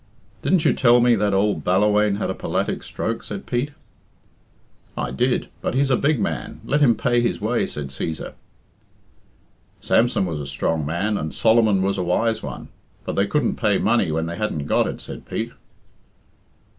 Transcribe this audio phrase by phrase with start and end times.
[0.41, 3.69] "Didn't you tell me that ould Ballawhaine had a polatic stroke?" said Pete.
[4.97, 8.33] "I did; but he's a big man; let him pay his way," said Cæsar.
[9.79, 12.69] "Samson was a strong man, and Solomon was a wise one,
[13.05, 15.51] but they couldn't pay money when they hadn't got it," said Pete.